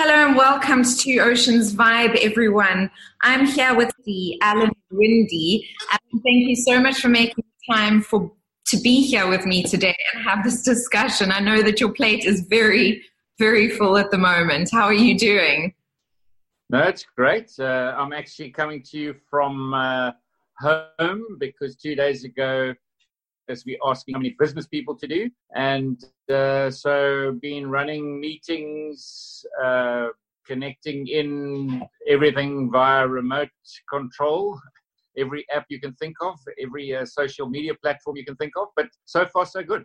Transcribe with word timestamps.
Hello 0.00 0.14
and 0.14 0.36
welcome 0.36 0.84
to 0.84 1.18
Ocean's 1.18 1.74
Vibe, 1.74 2.14
everyone. 2.22 2.88
I'm 3.24 3.46
here 3.46 3.74
with 3.74 3.90
the 4.04 4.40
Alan 4.42 4.70
Winde. 4.92 5.64
And 5.90 6.22
thank 6.22 6.46
you 6.46 6.54
so 6.54 6.78
much 6.78 7.00
for 7.00 7.08
making 7.08 7.42
time 7.68 8.02
for 8.02 8.30
to 8.68 8.76
be 8.76 9.02
here 9.02 9.28
with 9.28 9.44
me 9.44 9.64
today 9.64 9.96
and 10.14 10.22
have 10.22 10.44
this 10.44 10.62
discussion. 10.62 11.32
I 11.32 11.40
know 11.40 11.62
that 11.62 11.80
your 11.80 11.92
plate 11.92 12.24
is 12.26 12.42
very, 12.42 13.02
very 13.40 13.70
full 13.70 13.98
at 13.98 14.12
the 14.12 14.18
moment. 14.18 14.68
How 14.70 14.84
are 14.84 14.92
you 14.92 15.18
doing? 15.18 15.74
No, 16.70 16.78
it's 16.84 17.04
great. 17.16 17.50
Uh, 17.58 17.96
I'm 17.98 18.12
actually 18.12 18.50
coming 18.50 18.84
to 18.84 18.98
you 19.00 19.16
from 19.28 19.74
uh, 19.74 20.12
home 20.60 21.24
because 21.40 21.74
two 21.74 21.96
days 21.96 22.22
ago 22.22 22.72
as 23.48 23.64
we're 23.66 23.78
asking 23.86 24.14
how 24.14 24.20
many 24.20 24.34
business 24.38 24.66
people 24.66 24.94
to 24.96 25.06
do. 25.06 25.30
And 25.54 26.02
uh, 26.30 26.70
so, 26.70 27.36
been 27.40 27.70
running 27.70 28.20
meetings, 28.20 29.44
uh, 29.62 30.08
connecting 30.46 31.06
in 31.06 31.82
everything 32.08 32.70
via 32.70 33.06
remote 33.06 33.50
control, 33.90 34.58
every 35.16 35.44
app 35.54 35.66
you 35.68 35.80
can 35.80 35.94
think 35.94 36.16
of, 36.22 36.38
every 36.60 36.94
uh, 36.94 37.04
social 37.04 37.48
media 37.48 37.74
platform 37.82 38.16
you 38.16 38.24
can 38.24 38.36
think 38.36 38.52
of. 38.56 38.68
But 38.76 38.86
so 39.04 39.26
far, 39.26 39.46
so 39.46 39.62
good. 39.62 39.84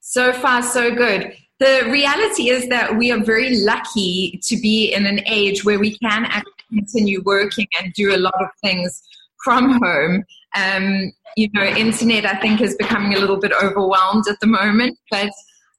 So 0.00 0.32
far, 0.32 0.62
so 0.62 0.94
good. 0.94 1.32
The 1.58 1.88
reality 1.90 2.48
is 2.48 2.68
that 2.68 2.96
we 2.96 3.12
are 3.12 3.22
very 3.22 3.58
lucky 3.58 4.40
to 4.44 4.56
be 4.56 4.92
in 4.94 5.06
an 5.06 5.20
age 5.26 5.64
where 5.64 5.78
we 5.78 5.96
can 5.98 6.24
actually 6.24 6.52
continue 6.70 7.22
working 7.24 7.66
and 7.80 7.92
do 7.92 8.14
a 8.14 8.18
lot 8.18 8.40
of 8.40 8.48
things 8.62 9.02
from 9.44 9.80
home. 9.82 10.24
Um, 10.56 11.12
you 11.36 11.48
know, 11.52 11.62
internet 11.62 12.26
I 12.26 12.36
think 12.36 12.60
is 12.60 12.76
becoming 12.76 13.14
a 13.14 13.20
little 13.20 13.38
bit 13.38 13.52
overwhelmed 13.52 14.24
at 14.28 14.40
the 14.40 14.46
moment, 14.46 14.98
but 15.10 15.30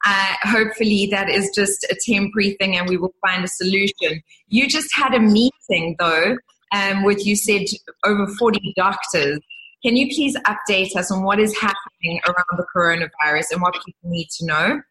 uh, 0.05 0.33
hopefully 0.43 1.07
that 1.11 1.29
is 1.29 1.51
just 1.53 1.83
a 1.89 1.97
temporary 2.05 2.55
thing 2.59 2.75
and 2.77 2.89
we 2.89 2.97
will 2.97 3.13
find 3.25 3.43
a 3.43 3.47
solution. 3.47 4.21
You 4.47 4.67
just 4.67 4.89
had 4.95 5.13
a 5.13 5.19
meeting 5.19 5.95
though 5.99 6.37
um, 6.71 7.03
with 7.03 7.25
you 7.25 7.35
said 7.35 7.65
over 8.05 8.27
40 8.27 8.73
doctors. 8.75 9.39
Can 9.83 9.95
you 9.95 10.07
please 10.07 10.37
update 10.47 10.95
us 10.95 11.11
on 11.11 11.23
what 11.23 11.39
is 11.39 11.55
happening 11.57 12.19
around 12.27 12.57
the 12.57 12.65
coronavirus 12.75 13.51
and 13.51 13.61
what 13.61 13.73
people 13.73 14.09
need 14.09 14.27
to 14.37 14.45
know? 14.45 14.81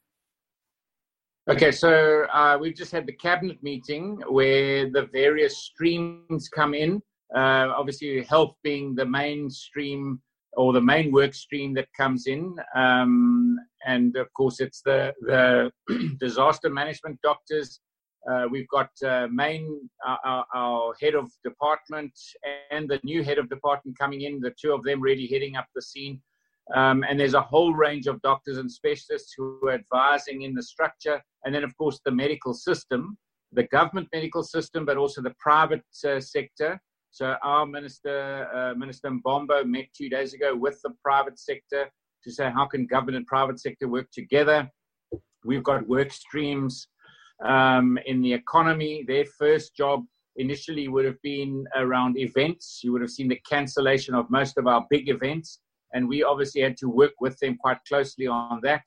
Okay, 1.48 1.72
so 1.72 2.26
uh, 2.32 2.58
we've 2.60 2.74
just 2.74 2.92
had 2.92 3.06
the 3.06 3.12
cabinet 3.12 3.62
meeting 3.62 4.22
where 4.28 4.90
the 4.90 5.08
various 5.12 5.58
streams 5.58 6.48
come 6.48 6.74
in. 6.74 7.02
Uh, 7.34 7.72
obviously, 7.76 8.22
health 8.24 8.54
being 8.62 8.94
the 8.94 9.06
mainstream 9.06 10.20
or 10.54 10.72
the 10.72 10.80
main 10.80 11.12
work 11.12 11.34
stream 11.34 11.74
that 11.74 11.88
comes 11.96 12.26
in. 12.26 12.56
Um, 12.74 13.56
and 13.86 14.16
of 14.16 14.32
course, 14.34 14.60
it's 14.60 14.82
the, 14.82 15.12
the 15.20 15.70
disaster 16.20 16.70
management 16.70 17.18
doctors. 17.22 17.80
Uh, 18.30 18.44
we've 18.50 18.68
got 18.68 18.90
uh, 19.06 19.26
main 19.30 19.88
our, 20.06 20.44
our, 20.54 20.92
head 21.00 21.14
of 21.14 21.30
department 21.42 22.12
and 22.70 22.88
the 22.88 23.00
new 23.02 23.22
head 23.22 23.38
of 23.38 23.48
department 23.48 23.98
coming 23.98 24.22
in. 24.22 24.40
The 24.40 24.52
two 24.60 24.72
of 24.72 24.82
them 24.82 25.00
really 25.00 25.26
heading 25.26 25.56
up 25.56 25.66
the 25.74 25.80
scene. 25.80 26.20
Um, 26.74 27.04
and 27.08 27.18
there's 27.18 27.34
a 27.34 27.40
whole 27.40 27.72
range 27.74 28.06
of 28.06 28.20
doctors 28.22 28.58
and 28.58 28.70
specialists 28.70 29.34
who 29.36 29.58
are 29.66 29.72
advising 29.72 30.42
in 30.42 30.54
the 30.54 30.62
structure. 30.62 31.22
And 31.44 31.54
then, 31.54 31.64
of 31.64 31.76
course, 31.76 32.00
the 32.04 32.12
medical 32.12 32.54
system, 32.54 33.16
the 33.52 33.64
government 33.64 34.08
medical 34.12 34.42
system, 34.42 34.84
but 34.84 34.96
also 34.96 35.22
the 35.22 35.34
private 35.40 35.82
uh, 36.06 36.20
sector. 36.20 36.80
So 37.12 37.36
our 37.42 37.66
minister, 37.66 38.48
uh, 38.54 38.74
Minister 38.74 39.10
Mbombo, 39.10 39.66
met 39.66 39.86
two 39.96 40.08
days 40.08 40.32
ago 40.32 40.54
with 40.54 40.80
the 40.82 40.90
private 41.02 41.38
sector 41.38 41.90
to 42.22 42.30
say 42.30 42.50
how 42.50 42.66
can 42.66 42.86
government 42.86 43.16
and 43.16 43.26
private 43.26 43.58
sector 43.58 43.88
work 43.88 44.08
together. 44.12 44.70
We've 45.44 45.64
got 45.64 45.88
work 45.88 46.12
streams 46.12 46.86
um, 47.44 47.98
in 48.06 48.20
the 48.22 48.32
economy. 48.32 49.04
Their 49.06 49.24
first 49.24 49.74
job 49.74 50.04
initially 50.36 50.86
would 50.88 51.04
have 51.04 51.20
been 51.22 51.66
around 51.76 52.16
events. 52.16 52.80
You 52.84 52.92
would 52.92 53.00
have 53.00 53.10
seen 53.10 53.28
the 53.28 53.40
cancellation 53.48 54.14
of 54.14 54.30
most 54.30 54.56
of 54.56 54.66
our 54.66 54.86
big 54.88 55.08
events, 55.08 55.60
and 55.92 56.08
we 56.08 56.22
obviously 56.22 56.60
had 56.60 56.76
to 56.78 56.88
work 56.88 57.14
with 57.20 57.38
them 57.40 57.56
quite 57.56 57.78
closely 57.88 58.26
on 58.28 58.60
that. 58.62 58.84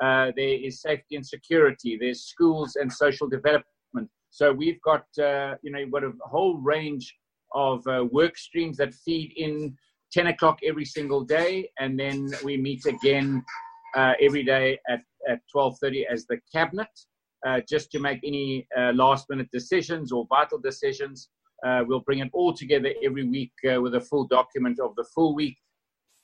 Uh, 0.00 0.32
there 0.36 0.48
is 0.48 0.80
safety 0.80 1.16
and 1.16 1.26
security. 1.26 1.98
There's 2.00 2.22
schools 2.22 2.76
and 2.76 2.90
social 2.90 3.28
development. 3.28 3.64
So 4.30 4.52
we've 4.52 4.80
got, 4.82 5.04
uh, 5.18 5.56
you 5.62 5.70
know, 5.70 5.86
got 5.90 6.04
a 6.04 6.12
whole 6.22 6.58
range 6.58 7.14
of 7.54 7.86
uh, 7.86 8.04
work 8.10 8.36
streams 8.36 8.76
that 8.78 8.94
feed 8.94 9.32
in 9.36 9.76
10 10.12 10.28
o'clock 10.28 10.58
every 10.64 10.84
single 10.84 11.22
day, 11.22 11.70
and 11.78 11.98
then 11.98 12.28
we 12.44 12.56
meet 12.56 12.86
again 12.86 13.44
uh, 13.96 14.12
every 14.20 14.44
day 14.44 14.78
at, 14.88 15.00
at 15.28 15.40
12.30 15.54 16.04
as 16.10 16.26
the 16.26 16.38
cabinet, 16.52 16.88
uh, 17.46 17.60
just 17.68 17.90
to 17.90 17.98
make 17.98 18.20
any 18.24 18.66
uh, 18.78 18.92
last 18.92 19.26
minute 19.30 19.48
decisions 19.52 20.12
or 20.12 20.26
vital 20.28 20.58
decisions. 20.58 21.28
Uh, 21.66 21.82
we'll 21.86 22.00
bring 22.00 22.18
it 22.20 22.28
all 22.32 22.52
together 22.52 22.92
every 23.04 23.24
week 23.24 23.52
uh, 23.70 23.80
with 23.80 23.94
a 23.94 24.00
full 24.00 24.26
document 24.26 24.78
of 24.78 24.94
the 24.96 25.04
full 25.14 25.34
week. 25.34 25.56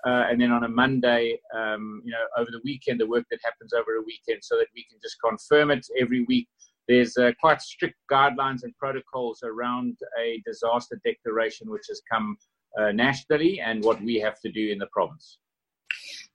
and 0.05 0.41
then 0.41 0.51
on 0.51 0.65
a 0.65 0.69
Monday, 0.69 1.39
um, 1.55 2.03
you 2.05 2.13
know, 2.13 2.27
over 2.37 2.51
the 2.51 2.61
weekend, 2.65 3.01
the 3.01 3.07
work 3.07 3.25
that 3.31 3.41
happens 3.45 3.73
over 3.73 3.97
a 3.97 4.03
weekend, 4.03 4.43
so 4.43 4.57
that 4.57 4.67
we 4.75 4.85
can 4.91 4.99
just 5.03 5.17
confirm 5.25 5.71
it 5.71 5.87
every 5.99 6.25
week 6.25 6.49
there's 6.89 7.17
uh, 7.17 7.33
quite 7.41 7.63
strict 7.63 7.97
guidelines 8.11 8.65
and 8.65 8.77
protocols 8.77 9.43
around 9.43 9.97
a 10.21 10.43
disaster 10.45 11.01
declaration, 11.05 11.71
which 11.71 11.87
has 11.89 12.03
come 12.11 12.37
uh, 12.79 12.93
nationally, 12.93 13.61
and 13.61 13.85
what 13.85 14.03
we 14.03 14.17
have 14.17 14.41
to 14.41 14.51
do 14.51 14.71
in 14.71 14.79
the 14.79 14.87
province. 14.87 15.39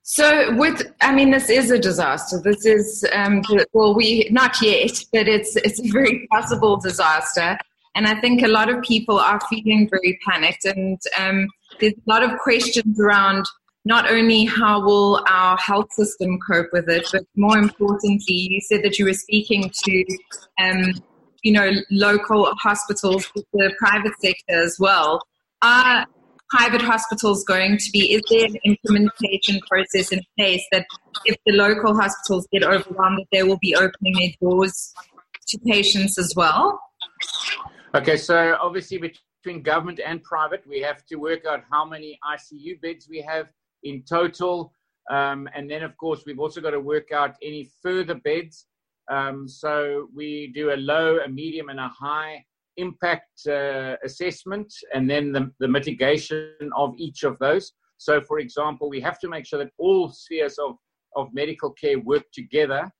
So, 0.02 0.54
with 0.54 0.90
I 1.02 1.14
mean, 1.14 1.30
this 1.30 1.50
is 1.50 1.70
a 1.70 1.78
disaster. 1.78 2.40
This 2.42 2.64
is 2.64 3.04
um, 3.12 3.42
well, 3.72 3.94
we 3.94 4.28
not 4.30 4.60
yet, 4.62 5.04
but 5.12 5.28
it's 5.28 5.56
it's 5.56 5.80
a 5.80 5.90
very 5.92 6.26
possible 6.32 6.78
disaster, 6.78 7.58
and 7.94 8.06
I 8.06 8.18
think 8.20 8.42
a 8.42 8.48
lot 8.48 8.70
of 8.70 8.80
people 8.82 9.18
are 9.18 9.40
feeling 9.50 9.88
very 9.90 10.18
panicked, 10.26 10.64
and 10.64 10.98
um, 11.18 11.48
there's 11.78 11.92
a 11.92 12.10
lot 12.10 12.22
of 12.22 12.38
questions 12.38 12.98
around 12.98 13.44
not 13.84 14.10
only 14.10 14.44
how 14.44 14.84
will 14.84 15.24
our 15.28 15.56
health 15.56 15.92
system 15.92 16.38
cope 16.50 16.68
with 16.72 16.88
it, 16.88 17.06
but 17.12 17.24
more 17.36 17.56
importantly, 17.58 18.48
you 18.50 18.60
said 18.60 18.82
that 18.82 18.98
you 18.98 19.04
were 19.04 19.14
speaking 19.14 19.70
to, 19.84 20.04
um, 20.60 20.92
you 21.42 21.52
know, 21.52 21.70
local 21.90 22.52
hospitals, 22.60 23.30
the 23.52 23.72
private 23.78 24.12
sector 24.20 24.62
as 24.62 24.76
well. 24.78 25.22
Are 25.62 26.06
private 26.50 26.82
hospitals 26.82 27.44
going 27.44 27.78
to 27.78 27.90
be, 27.92 28.12
is 28.12 28.22
there 28.30 28.46
an 28.46 28.56
implementation 28.64 29.60
process 29.70 30.12
in 30.12 30.20
place 30.36 30.64
that 30.72 30.86
if 31.24 31.36
the 31.46 31.52
local 31.52 31.94
hospitals 31.94 32.46
get 32.52 32.64
overwhelmed, 32.64 33.18
that 33.18 33.26
they 33.32 33.42
will 33.42 33.58
be 33.60 33.74
opening 33.74 34.14
their 34.14 34.50
doors 34.50 34.92
to 35.48 35.58
patients 35.66 36.18
as 36.18 36.32
well? 36.36 36.80
Okay, 37.94 38.16
so 38.16 38.56
obviously 38.60 38.98
between 38.98 39.62
government 39.62 40.00
and 40.04 40.22
private, 40.22 40.62
we 40.66 40.80
have 40.80 41.04
to 41.06 41.16
work 41.16 41.44
out 41.46 41.64
how 41.70 41.84
many 41.84 42.18
ICU 42.34 42.80
beds 42.80 43.08
we 43.08 43.22
have 43.22 43.48
in 43.84 44.02
total. 44.02 44.72
Um, 45.10 45.48
and 45.54 45.70
then, 45.70 45.82
of 45.82 45.96
course, 45.96 46.22
we've 46.26 46.38
also 46.38 46.60
got 46.60 46.70
to 46.70 46.80
work 46.80 47.12
out 47.12 47.36
any 47.42 47.70
further 47.82 48.14
beds. 48.14 48.66
Um, 49.10 49.48
so 49.48 50.08
we 50.14 50.52
do 50.54 50.72
a 50.72 50.76
low, 50.76 51.18
a 51.24 51.28
medium, 51.28 51.70
and 51.70 51.80
a 51.80 51.88
high 51.88 52.44
impact 52.76 53.46
uh, 53.48 53.96
assessment, 54.04 54.72
and 54.94 55.08
then 55.08 55.32
the, 55.32 55.50
the 55.60 55.68
mitigation 55.68 56.52
of 56.76 56.94
each 56.98 57.22
of 57.24 57.38
those. 57.38 57.72
So, 57.96 58.20
for 58.20 58.38
example, 58.38 58.88
we 58.88 59.00
have 59.00 59.18
to 59.20 59.28
make 59.28 59.46
sure 59.46 59.58
that 59.58 59.72
all 59.78 60.10
spheres 60.10 60.58
of, 60.58 60.76
of 61.16 61.28
medical 61.32 61.70
care 61.72 61.98
work 61.98 62.24
together 62.32 62.90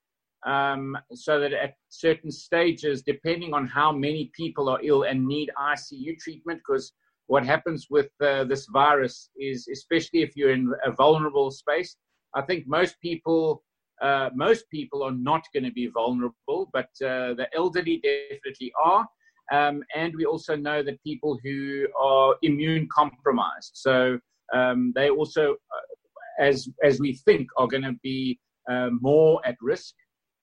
um, 0.46 0.96
so 1.14 1.40
that 1.40 1.52
at 1.52 1.74
certain 1.88 2.30
stages, 2.30 3.02
depending 3.02 3.54
on 3.54 3.66
how 3.66 3.92
many 3.92 4.30
people 4.34 4.68
are 4.68 4.80
ill 4.82 5.04
and 5.04 5.26
need 5.26 5.50
ICU 5.58 6.18
treatment, 6.18 6.60
because 6.60 6.92
what 7.28 7.44
happens 7.44 7.86
with 7.90 8.10
uh, 8.22 8.44
this 8.44 8.66
virus 8.72 9.30
is, 9.38 9.68
especially 9.68 10.22
if 10.22 10.36
you're 10.36 10.52
in 10.52 10.72
a 10.84 10.90
vulnerable 10.90 11.50
space, 11.50 11.96
I 12.34 12.42
think 12.42 12.66
most 12.66 12.96
people, 13.00 13.62
uh, 14.02 14.30
most 14.34 14.64
people 14.70 15.02
are 15.02 15.12
not 15.12 15.42
going 15.52 15.64
to 15.64 15.72
be 15.72 15.88
vulnerable, 15.88 16.70
but 16.72 16.88
uh, 17.02 17.34
the 17.34 17.46
elderly 17.54 17.98
definitely 18.02 18.72
are. 18.82 19.06
Um, 19.52 19.82
and 19.94 20.14
we 20.16 20.24
also 20.24 20.56
know 20.56 20.82
that 20.82 21.02
people 21.04 21.38
who 21.44 21.86
are 21.98 22.34
immune 22.42 22.88
compromised, 22.94 23.72
so 23.74 24.18
um, 24.54 24.92
they 24.94 25.08
also, 25.08 25.52
uh, 25.52 26.44
as 26.44 26.68
as 26.84 27.00
we 27.00 27.14
think, 27.14 27.48
are 27.56 27.66
going 27.66 27.82
to 27.82 27.96
be 28.02 28.38
uh, 28.70 28.90
more 29.00 29.40
at 29.46 29.56
risk. 29.62 29.94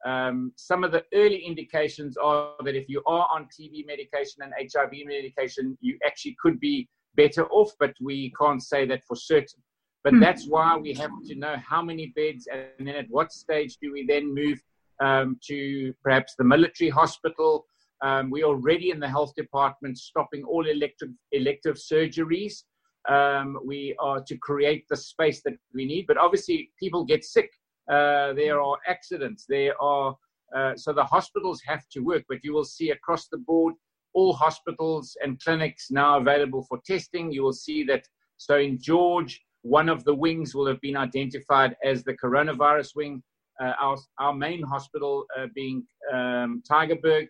Um, 0.05 0.51
some 0.55 0.83
of 0.83 0.91
the 0.91 1.03
early 1.13 1.43
indications 1.43 2.15
are 2.15 2.51
that 2.63 2.75
if 2.75 2.87
you 2.87 3.01
are 3.07 3.27
on 3.33 3.45
TB 3.45 3.87
medication 3.87 4.43
and 4.43 4.53
HIV 4.71 4.91
medication, 5.05 5.75
you 5.81 5.97
actually 6.05 6.35
could 6.39 6.59
be 6.59 6.87
better 7.15 7.47
off, 7.47 7.71
but 7.79 7.93
we 7.99 8.31
can't 8.39 8.61
say 8.61 8.85
that 8.85 9.03
for 9.03 9.15
certain. 9.15 9.61
But 10.03 10.13
mm. 10.13 10.19
that's 10.19 10.47
why 10.47 10.77
we 10.77 10.93
have 10.93 11.09
to 11.27 11.35
know 11.35 11.55
how 11.67 11.81
many 11.81 12.13
beds 12.15 12.47
and 12.51 12.87
then 12.87 12.95
at 12.95 13.07
what 13.09 13.31
stage 13.31 13.77
do 13.81 13.91
we 13.91 14.05
then 14.05 14.33
move 14.33 14.61
um, 15.01 15.39
to 15.47 15.93
perhaps 16.03 16.35
the 16.37 16.43
military 16.43 16.91
hospital. 16.91 17.65
Um, 18.03 18.29
we're 18.29 18.45
already 18.45 18.91
in 18.91 18.99
the 18.99 19.09
health 19.09 19.33
department 19.35 19.97
stopping 19.97 20.43
all 20.43 20.67
elective, 20.67 21.09
elective 21.31 21.77
surgeries. 21.77 22.63
Um, 23.09 23.57
we 23.65 23.95
are 23.99 24.21
to 24.27 24.37
create 24.37 24.85
the 24.89 24.95
space 24.95 25.41
that 25.43 25.53
we 25.73 25.85
need, 25.85 26.05
but 26.07 26.17
obviously 26.17 26.69
people 26.79 27.03
get 27.03 27.23
sick 27.23 27.49
uh, 27.89 28.33
there 28.33 28.61
are 28.61 28.77
accidents, 28.87 29.45
there 29.47 29.75
are 29.81 30.15
Uh, 30.55 30.75
so 30.83 30.93
the 30.93 31.09
hospitals 31.15 31.59
have 31.71 31.83
to 31.93 31.99
work, 32.11 32.23
but 32.29 32.39
you 32.45 32.53
will 32.55 32.69
see 32.77 32.91
across 32.91 33.27
the 33.27 33.41
board 33.49 33.73
all 34.17 34.33
hospitals 34.33 35.05
and 35.21 35.41
clinics 35.43 35.83
now 35.91 36.11
available 36.17 36.63
for 36.69 36.77
testing. 36.85 37.25
You 37.35 37.43
will 37.45 37.59
see 37.67 37.79
that. 37.91 38.03
So 38.37 38.53
in 38.67 38.73
George, 38.89 39.33
one 39.79 39.89
of 39.95 39.99
the 40.07 40.15
wings 40.25 40.49
will 40.55 40.67
have 40.71 40.81
been 40.87 40.99
identified 41.07 41.71
as 41.91 41.97
the 42.03 42.15
coronavirus 42.23 42.89
wing. 42.95 43.23
Uh, 43.61 43.73
our, 43.85 43.97
our 44.23 44.33
main 44.33 44.61
hospital 44.73 45.13
uh, 45.37 45.47
being 45.59 45.77
um, 46.13 46.61
Tygerberg, 46.69 47.25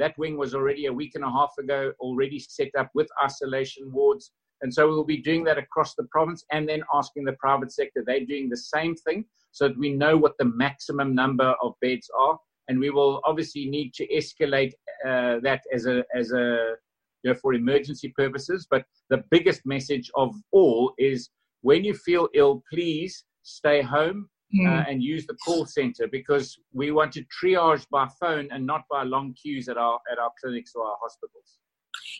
that 0.00 0.14
wing 0.18 0.36
was 0.36 0.52
already 0.54 0.84
a 0.86 0.96
week 1.00 1.12
and 1.14 1.24
a 1.24 1.30
half 1.38 1.52
ago 1.62 1.80
already 2.06 2.38
set 2.38 2.72
up 2.80 2.90
with 2.98 3.08
isolation 3.28 3.84
wards. 3.98 4.24
And 4.62 4.72
so 4.72 4.88
we'll 4.88 5.04
be 5.04 5.22
doing 5.22 5.44
that 5.44 5.58
across 5.58 5.94
the 5.94 6.04
province 6.04 6.44
and 6.50 6.68
then 6.68 6.82
asking 6.94 7.24
the 7.24 7.34
private 7.34 7.72
sector, 7.72 8.02
they're 8.04 8.24
doing 8.24 8.48
the 8.48 8.56
same 8.56 8.94
thing 8.94 9.24
so 9.52 9.68
that 9.68 9.78
we 9.78 9.92
know 9.92 10.16
what 10.16 10.36
the 10.38 10.44
maximum 10.44 11.14
number 11.14 11.54
of 11.62 11.74
beds 11.80 12.10
are. 12.18 12.38
And 12.68 12.80
we 12.80 12.90
will 12.90 13.20
obviously 13.24 13.66
need 13.66 13.94
to 13.94 14.06
escalate 14.08 14.72
uh, 15.06 15.40
that 15.42 15.62
as 15.72 15.86
a, 15.86 16.04
as 16.14 16.32
a, 16.32 16.74
you 17.22 17.32
know, 17.32 17.34
for 17.34 17.54
emergency 17.54 18.12
purposes. 18.16 18.66
But 18.70 18.84
the 19.08 19.22
biggest 19.30 19.62
message 19.64 20.10
of 20.14 20.34
all 20.52 20.94
is 20.98 21.30
when 21.62 21.84
you 21.84 21.94
feel 21.94 22.28
ill, 22.34 22.62
please 22.72 23.24
stay 23.42 23.82
home 23.82 24.28
mm. 24.54 24.66
uh, 24.66 24.84
and 24.88 25.02
use 25.02 25.26
the 25.26 25.34
call 25.34 25.66
center 25.66 26.08
because 26.08 26.58
we 26.72 26.90
want 26.90 27.12
to 27.12 27.24
triage 27.24 27.86
by 27.90 28.06
phone 28.20 28.48
and 28.50 28.66
not 28.66 28.82
by 28.90 29.02
long 29.04 29.34
queues 29.40 29.68
at 29.68 29.76
our 29.76 29.98
at 30.10 30.18
our 30.18 30.30
clinics 30.42 30.72
or 30.74 30.84
our 30.84 30.96
hospitals. 31.00 31.58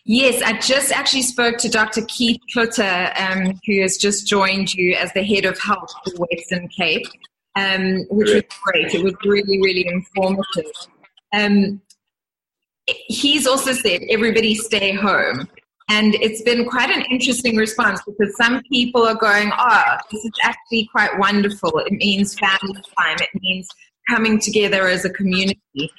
Yes, 0.05 0.41
I 0.41 0.57
just 0.59 0.91
actually 0.91 1.23
spoke 1.23 1.57
to 1.57 1.69
Dr. 1.69 2.01
Keith 2.07 2.39
Cloete, 2.55 3.19
um, 3.19 3.59
who 3.65 3.81
has 3.81 3.97
just 3.97 4.25
joined 4.25 4.73
you 4.73 4.95
as 4.95 5.11
the 5.13 5.23
head 5.23 5.45
of 5.45 5.59
health 5.59 5.91
for 6.03 6.25
Western 6.31 6.69
Cape, 6.69 7.05
um, 7.55 8.05
which 8.09 8.33
was 8.33 8.43
great. 8.63 8.93
It 8.93 9.03
was 9.03 9.13
really, 9.25 9.59
really 9.61 9.85
informative. 9.87 10.71
Um, 11.33 11.81
he's 12.87 13.45
also 13.45 13.73
said 13.73 14.01
everybody 14.09 14.55
stay 14.55 14.93
home. 14.93 15.47
And 15.89 16.15
it's 16.15 16.41
been 16.41 16.67
quite 16.67 16.89
an 16.89 17.03
interesting 17.09 17.55
response 17.55 18.01
because 18.05 18.35
some 18.35 18.61
people 18.71 19.05
are 19.05 19.15
going, 19.15 19.51
oh, 19.57 19.83
this 20.11 20.23
is 20.25 20.31
actually 20.43 20.89
quite 20.91 21.17
wonderful. 21.17 21.79
It 21.79 21.93
means 21.93 22.37
family 22.37 22.81
time. 22.97 23.17
It 23.21 23.29
means 23.41 23.69
coming 24.09 24.39
together 24.39 24.87
as 24.87 25.05
a 25.05 25.09
community. 25.09 25.91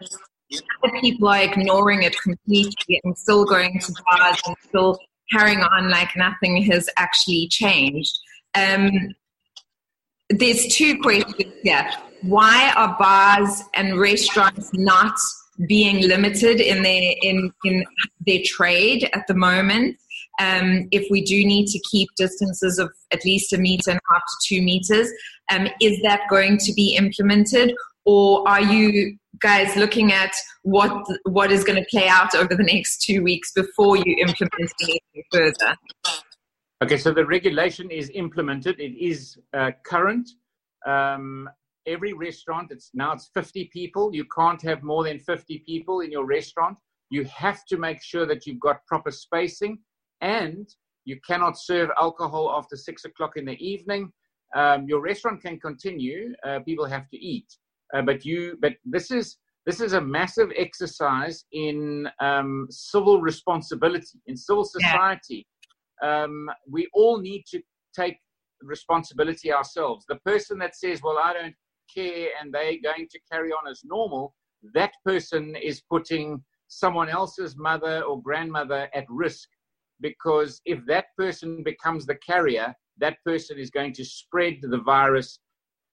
Other 0.83 1.01
people 1.01 1.29
are 1.29 1.43
ignoring 1.43 2.03
it 2.03 2.17
completely 2.21 3.01
and 3.05 3.17
still 3.17 3.45
going 3.45 3.79
to 3.81 3.93
bars 4.11 4.41
and 4.47 4.57
still 4.67 4.99
carrying 5.31 5.61
on 5.61 5.91
like 5.91 6.17
nothing 6.17 6.63
has 6.63 6.89
actually 6.97 7.49
changed. 7.49 8.19
Um, 8.55 8.91
there's 10.31 10.67
two 10.75 10.99
questions 11.01 11.53
here. 11.63 11.91
Why 12.23 12.73
are 12.77 12.97
bars 12.99 13.63
and 13.75 13.99
restaurants 13.99 14.71
not 14.75 15.15
being 15.67 16.07
limited 16.07 16.61
in 16.61 16.83
their 16.83 17.15
in 17.23 17.53
in 17.65 17.85
their 18.27 18.41
trade 18.45 19.09
at 19.13 19.27
the 19.27 19.35
moment. 19.35 19.97
Um, 20.41 20.87
if 20.93 21.11
we 21.11 21.23
do 21.25 21.45
need 21.45 21.67
to 21.67 21.81
keep 21.91 22.09
distances 22.17 22.79
of 22.79 22.93
at 23.11 23.25
least 23.25 23.53
a 23.53 23.59
meter 23.59 23.91
and 23.91 23.99
a 23.99 24.13
half 24.13 24.23
to 24.23 24.55
two 24.55 24.63
meters, 24.63 25.11
um, 25.53 25.69
is 25.81 26.01
that 26.03 26.21
going 26.31 26.59
to 26.59 26.73
be 26.75 26.95
implemented, 26.95 27.75
or 28.05 28.49
are 28.49 28.63
you 28.63 29.19
guys 29.41 29.77
looking 29.77 30.13
at 30.13 30.35
what 30.63 31.07
what 31.25 31.51
is 31.51 31.65
going 31.65 31.83
to 31.83 31.87
play 31.91 32.09
out 32.09 32.35
over 32.35 32.55
the 32.55 32.65
next 32.65 33.03
two 33.03 33.23
weeks 33.23 33.53
before 33.53 33.97
you 33.97 34.17
implement 34.19 34.73
anything 34.83 35.25
further? 35.33 35.77
Okay, 36.83 36.97
so 36.97 37.13
the 37.13 37.27
regulation 37.27 37.91
is 37.91 38.11
implemented. 38.15 38.79
It 38.79 38.97
is 38.97 39.39
uh, 39.57 39.73
current. 39.85 40.29
Um, 40.87 41.49
every 41.87 42.13
restaurant, 42.13 42.71
it's 42.71 42.91
now 42.95 43.13
it's 43.13 43.31
50 43.35 43.71
people. 43.73 44.15
You 44.15 44.25
can't 44.37 44.63
have 44.63 44.83
more 44.83 45.05
than 45.05 45.19
50 45.19 45.65
people 45.67 46.01
in 46.01 46.13
your 46.13 46.25
restaurant. 46.25 46.79
You 47.11 47.25
have 47.25 47.65
to 47.67 47.79
make 47.79 48.03
sure 48.03 48.27
that 48.27 48.47
you've 48.47 48.61
got 48.61 48.87
proper 48.87 49.11
spacing 49.11 49.79
and 50.21 50.69
you 51.05 51.19
cannot 51.27 51.59
serve 51.59 51.91
alcohol 52.01 52.55
after 52.57 52.77
six 52.77 53.05
o'clock 53.05 53.37
in 53.37 53.47
the 53.47 53.57
evening. 53.67 54.13
Um, 54.55 54.87
your 54.87 55.01
restaurant 55.01 55.43
can 55.43 55.59
continue. 55.59 56.35
Uh, 56.47 56.61
people 56.61 56.85
have 56.85 57.09
to 57.09 57.17
eat, 57.17 57.47
uh, 57.95 58.03
but 58.03 58.25
you. 58.25 58.57
But 58.61 58.75
this 58.85 59.11
is 59.11 59.39
this 59.67 59.81
is 59.81 59.93
a 59.93 60.01
massive 60.01 60.51
exercise 60.57 61.45
in 61.53 62.09
um, 62.21 62.67
civil 62.71 63.21
responsibility 63.21 64.19
in 64.27 64.37
civil 64.37 64.65
society. 64.65 65.47
Yeah. 66.03 66.25
Um, 66.25 66.49
we 66.69 66.89
all 66.95 67.19
need 67.19 67.45
to 67.51 67.61
take 67.95 68.19
responsibility 68.63 69.53
ourselves. 69.53 70.05
The 70.09 70.21
person 70.25 70.59
that 70.59 70.77
says, 70.77 71.01
"Well, 71.03 71.19
I 71.23 71.33
don't 71.33 71.55
care 71.95 72.29
and 72.41 72.53
they're 72.53 72.81
going 72.83 73.09
to 73.11 73.21
carry 73.31 73.51
on 73.51 73.69
as 73.71 73.83
normal, 73.85 74.35
that 74.75 74.93
person 75.05 75.57
is 75.57 75.83
putting 75.91 76.43
someone 76.69 77.09
else's 77.09 77.57
mother 77.57 78.03
or 78.03 78.23
grandmother 78.23 78.89
at 78.95 79.05
risk 79.09 79.49
because 80.01 80.61
if 80.65 80.85
that 80.87 81.07
person 81.17 81.63
becomes 81.65 82.07
the 82.07 82.17
carrier, 82.17 82.75
that 82.99 83.17
person 83.25 83.59
is 83.59 83.71
going 83.71 83.93
to 83.95 84.05
spread 84.05 84.59
the 84.63 84.79
virus 84.79 85.41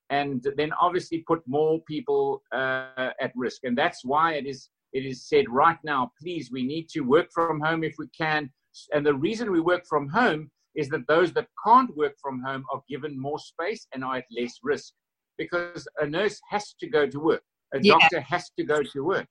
and 0.09 0.45
then 0.57 0.71
obviously 0.79 1.23
put 1.27 1.41
more 1.47 1.79
people 1.87 2.43
uh, 2.53 3.11
at 3.19 3.31
risk. 3.35 3.61
And 3.63 3.77
that's 3.77 4.03
why 4.03 4.33
it 4.33 4.45
is 4.45 4.69
it 4.93 5.05
is 5.05 5.27
said 5.27 5.49
right 5.49 5.77
now, 5.83 6.11
please, 6.21 6.49
we 6.51 6.63
need 6.63 6.87
to 6.89 7.01
work 7.01 7.27
from 7.33 7.59
home 7.59 7.83
if 7.83 7.95
we 7.99 8.07
can. 8.17 8.49
And 8.93 9.05
the 9.05 9.13
reason 9.13 9.51
we 9.51 9.59
work 9.59 9.83
from 9.89 10.07
home 10.07 10.49
is 10.73 10.87
that 10.89 11.05
those 11.07 11.33
that 11.33 11.47
can't 11.65 11.95
work 11.97 12.13
from 12.21 12.41
home 12.41 12.63
are 12.71 12.81
given 12.87 13.19
more 13.19 13.39
space 13.39 13.87
and 13.93 14.05
are 14.05 14.17
at 14.17 14.25
less 14.31 14.53
risk 14.63 14.93
because 15.37 15.85
a 15.99 16.07
nurse 16.07 16.39
has 16.49 16.73
to 16.79 16.87
go 16.87 17.05
to 17.07 17.19
work, 17.19 17.43
a 17.73 17.79
yeah. 17.81 17.93
doctor 17.93 18.21
has 18.21 18.49
to 18.57 18.63
go 18.63 18.81
to 18.81 19.03
work. 19.03 19.27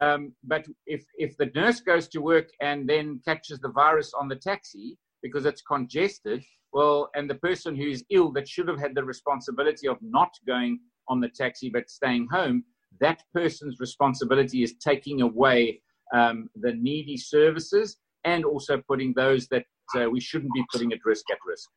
Um, 0.00 0.32
but 0.42 0.66
if, 0.86 1.04
if 1.18 1.36
the 1.36 1.50
nurse 1.54 1.80
goes 1.80 2.08
to 2.08 2.20
work 2.20 2.48
and 2.60 2.88
then 2.88 3.20
catches 3.24 3.60
the 3.60 3.68
virus 3.68 4.12
on 4.18 4.28
the 4.28 4.36
taxi 4.36 4.96
because 5.22 5.46
it's 5.46 5.62
congested, 5.62 6.42
well, 6.72 7.10
and 7.14 7.28
the 7.28 7.34
person 7.36 7.74
who's 7.74 8.04
ill 8.10 8.32
that 8.32 8.48
should 8.48 8.68
have 8.68 8.78
had 8.78 8.94
the 8.94 9.04
responsibility 9.04 9.88
of 9.88 9.98
not 10.00 10.30
going 10.46 10.80
on 11.08 11.20
the 11.20 11.28
taxi 11.28 11.68
but 11.68 11.90
staying 11.90 12.28
home, 12.30 12.64
that 13.00 13.22
person's 13.34 13.80
responsibility 13.80 14.62
is 14.62 14.74
taking 14.76 15.22
away 15.22 15.80
um, 16.14 16.48
the 16.56 16.72
needy 16.74 17.16
services 17.16 17.96
and 18.24 18.44
also 18.44 18.80
putting 18.86 19.12
those 19.14 19.46
that 19.48 19.64
uh, 19.96 20.08
we 20.08 20.20
shouldn't 20.20 20.52
be 20.52 20.64
putting 20.72 20.92
at 20.92 20.98
risk 21.04 21.24
at 21.30 21.38
risk. 21.46 21.68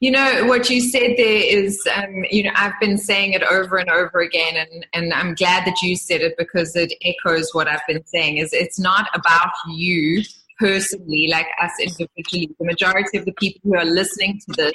You 0.00 0.10
know, 0.10 0.46
what 0.46 0.68
you 0.68 0.80
said 0.80 1.14
there 1.16 1.42
is, 1.56 1.86
um, 1.94 2.24
you 2.30 2.42
know, 2.42 2.50
I've 2.56 2.78
been 2.80 2.98
saying 2.98 3.34
it 3.34 3.44
over 3.44 3.76
and 3.76 3.88
over 3.88 4.20
again, 4.20 4.56
and, 4.56 4.86
and 4.92 5.12
I'm 5.12 5.34
glad 5.34 5.66
that 5.66 5.80
you 5.82 5.94
said 5.94 6.20
it 6.20 6.34
because 6.36 6.74
it 6.74 6.92
echoes 7.04 7.50
what 7.52 7.68
I've 7.68 7.86
been 7.86 8.04
saying 8.04 8.38
is 8.38 8.52
it's 8.52 8.80
not 8.80 9.08
about 9.14 9.52
you 9.68 10.24
personally, 10.58 11.28
like 11.30 11.46
us 11.62 11.72
individually. 11.80 12.54
The 12.58 12.66
majority 12.66 13.18
of 13.18 13.24
the 13.24 13.32
people 13.32 13.60
who 13.64 13.76
are 13.76 13.84
listening 13.84 14.40
to 14.40 14.54
this 14.56 14.72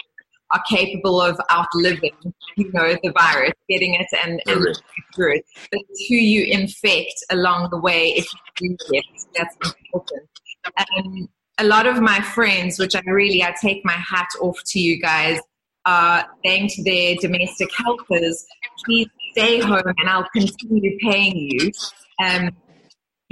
are 0.51 0.61
capable 0.69 1.19
of 1.19 1.39
outliving, 1.51 2.33
you 2.57 2.71
know, 2.71 2.95
the 3.03 3.11
virus, 3.17 3.53
getting 3.67 3.95
it 3.95 4.07
and, 4.23 4.41
and 4.47 4.79
through 5.15 5.35
it. 5.35 5.45
But 5.71 5.81
who 6.07 6.15
you 6.15 6.45
infect 6.45 7.15
along 7.31 7.69
the 7.71 7.79
way, 7.79 8.13
if 8.15 8.27
you 8.59 8.69
do 8.69 8.77
get 8.91 9.03
it, 9.13 9.21
that's 9.35 9.55
important. 9.61 10.29
Um, 10.77 11.29
a 11.57 11.65
lot 11.65 11.87
of 11.87 12.01
my 12.01 12.21
friends, 12.21 12.79
which 12.79 12.95
I 12.95 13.01
really 13.05 13.43
I 13.43 13.53
take 13.61 13.83
my 13.83 13.93
hat 13.93 14.29
off 14.41 14.59
to 14.67 14.79
you 14.79 15.01
guys, 15.01 15.39
are 15.85 16.25
saying 16.45 16.69
to 16.69 16.83
their 16.83 17.15
domestic 17.19 17.69
helpers, 17.75 18.45
please 18.85 19.07
stay 19.31 19.59
home 19.59 19.83
and 19.85 20.09
I'll 20.09 20.29
continue 20.35 20.97
paying 20.99 21.35
you. 21.35 21.71
Um, 22.23 22.51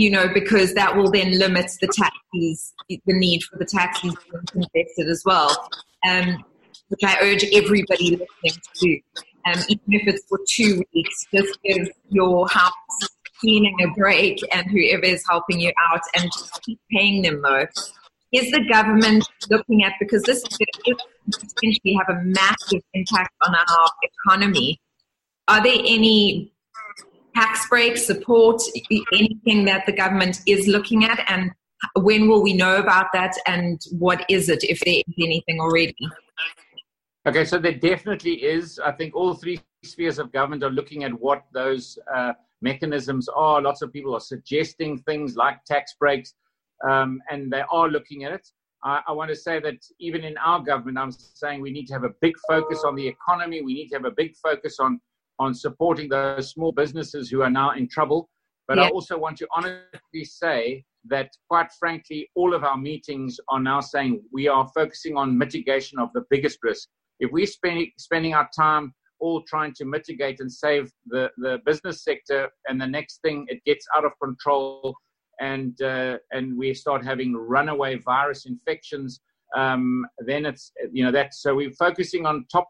you 0.02 0.10
know, 0.10 0.28
because 0.34 0.74
that 0.74 0.96
will 0.96 1.12
then 1.12 1.38
limit 1.38 1.70
the 1.80 1.88
taxis, 1.88 2.74
the 2.90 3.00
need 3.08 3.44
for 3.44 3.58
the 3.58 3.66
taxis 3.66 4.16
being 4.32 4.46
congested 4.52 5.08
as 5.08 5.24
well, 5.26 5.70
um, 6.08 6.44
which 6.90 7.02
I 7.04 7.18
urge 7.22 7.44
everybody 7.54 8.12
listening 8.12 8.28
to 8.44 8.80
do. 8.80 9.00
Um, 9.46 9.60
even 9.70 9.84
if 9.88 10.08
it's 10.08 10.26
for 10.28 10.40
two 10.48 10.84
weeks, 10.94 11.26
just 11.34 11.60
give 11.64 11.90
your 12.10 12.48
house 12.48 12.72
cleaning 13.40 13.76
a 13.84 14.00
break 14.00 14.40
and 14.54 14.70
whoever 14.70 15.04
is 15.04 15.24
helping 15.28 15.60
you 15.60 15.72
out 15.92 16.02
and 16.16 16.26
just 16.32 16.62
keep 16.64 16.80
paying 16.92 17.24
them 17.24 17.42
though 17.42 17.66
is 18.32 18.50
the 18.52 18.64
government 18.72 19.28
looking 19.50 19.84
at 19.84 19.94
because 20.00 20.24
this 20.24 20.42
could 20.44 20.98
potentially 21.26 21.98
have 21.98 22.16
a 22.16 22.24
massive 22.24 22.82
impact 22.94 23.34
on 23.46 23.54
our 23.54 23.90
economy? 24.04 24.80
Are 25.48 25.62
there 25.62 25.78
any 25.86 26.54
tax 27.36 27.68
breaks, 27.70 28.06
support, 28.06 28.62
anything 29.14 29.66
that 29.66 29.86
the 29.86 29.92
government 29.92 30.42
is 30.48 30.68
looking 30.68 31.06
at, 31.06 31.24
and 31.28 31.52
when 31.96 32.28
will 32.28 32.44
we 32.44 32.54
know 32.54 32.78
about 32.78 33.08
that, 33.14 33.36
and 33.48 33.82
what 33.92 34.26
is 34.30 34.50
it, 34.50 34.64
if 34.64 34.80
there 34.82 34.96
is 34.96 35.14
anything 35.20 35.60
already? 35.60 35.96
Okay, 37.28 37.46
so 37.46 37.60
there 37.60 37.74
definitely 37.74 38.44
is. 38.44 38.80
I 38.80 38.92
think 38.92 39.16
all 39.16 39.36
three 39.36 39.60
spheres 39.84 40.20
of 40.20 40.32
government 40.32 40.64
are 40.64 40.72
looking 40.72 41.04
at 41.04 41.14
what 41.14 41.44
those 41.54 41.98
uh, 42.14 42.34
mechanisms 42.62 43.28
are. 43.30 43.62
Lots 43.62 43.82
of 43.82 43.94
people 43.94 44.16
are 44.16 44.20
suggesting 44.20 45.00
things 45.00 45.36
like 45.36 45.64
tax 45.66 45.96
breaks 46.00 46.34
um, 46.88 47.22
and 47.30 47.52
they 47.52 47.64
are 47.72 47.88
looking 47.90 48.24
at 48.24 48.32
it. 48.32 48.48
I, 48.84 49.02
I 49.08 49.12
want 49.12 49.30
to 49.30 49.36
say 49.36 49.60
that 49.60 49.78
even 50.00 50.24
in 50.24 50.38
our 50.38 50.60
government, 50.60 50.98
I'm 50.98 51.12
saying 51.12 51.62
we 51.62 51.72
need 51.72 51.88
to 51.88 51.94
have 51.94 52.04
a 52.04 52.14
big 52.22 52.34
focus 52.48 52.84
on 52.84 52.96
the 52.96 53.08
economy. 53.08 53.62
We 53.62 53.74
need 53.74 53.90
to 53.90 53.96
have 53.96 54.06
a 54.06 54.12
big 54.12 54.36
focus 54.38 54.78
on 54.80 55.00
on 55.42 55.54
supporting 55.54 56.08
those 56.08 56.52
small 56.52 56.72
businesses 56.72 57.30
who 57.30 57.42
are 57.42 57.50
now 57.50 57.72
in 57.72 57.88
trouble. 57.88 58.30
But 58.68 58.78
yeah. 58.78 58.86
I 58.86 58.90
also 58.90 59.18
want 59.18 59.38
to 59.40 59.48
honestly 59.58 60.24
say 60.24 60.86
that, 61.10 61.30
quite 61.50 61.72
frankly, 61.80 62.30
all 62.36 62.54
of 62.54 62.64
our 62.64 62.78
meetings 62.78 63.40
are 63.50 63.60
now 63.60 63.82
saying 63.82 64.22
we 64.32 64.48
are 64.48 64.68
focusing 64.76 65.18
on 65.18 65.36
mitigation 65.38 65.98
of 66.00 66.10
the 66.14 66.24
biggest 66.30 66.60
risk. 66.62 66.88
If 67.20 67.32
we're 67.32 67.48
spending, 67.48 67.92
spending 67.98 68.34
our 68.36 68.48
time 68.56 68.94
all 69.20 69.42
trying 69.48 69.74
to 69.80 69.86
mitigate 69.86 70.40
and 70.40 70.52
save 70.52 70.92
the, 71.08 71.32
the 71.38 71.60
business 71.66 72.04
sector, 72.04 72.50
and 72.68 72.80
the 72.80 72.88
next 72.88 73.20
thing 73.24 73.46
it 73.50 73.64
gets 73.66 73.86
out 73.96 74.06
of 74.06 74.12
control, 74.24 74.96
and 75.40 75.82
uh, 75.82 76.18
and 76.32 76.56
we 76.56 76.74
start 76.74 77.04
having 77.04 77.36
runaway 77.36 77.98
virus 77.98 78.46
infections, 78.46 79.22
um, 79.58 80.06
then 80.20 80.46
it's 80.46 80.72
you 80.92 81.04
know 81.04 81.12
that. 81.12 81.34
So 81.34 81.56
we're 81.56 81.78
focusing 81.88 82.26
on 82.26 82.46
top. 82.52 82.70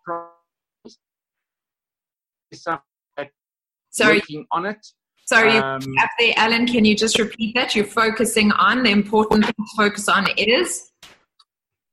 Sorry. 3.91 4.15
Working 4.15 4.45
on 4.51 4.65
it. 4.65 4.85
Sorry, 5.25 5.57
um, 5.57 5.81
up 6.01 6.09
there, 6.19 6.33
Alan. 6.35 6.65
Can 6.65 6.83
you 6.83 6.95
just 6.95 7.17
repeat 7.19 7.55
that? 7.55 7.75
You're 7.75 7.85
focusing 7.85 8.51
on 8.53 8.83
the 8.83 8.89
important 8.89 9.45
thing 9.45 9.53
to 9.57 9.75
focus 9.77 10.09
on 10.09 10.27
is. 10.37 10.91